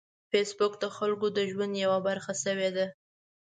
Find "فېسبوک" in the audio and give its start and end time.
0.29-0.73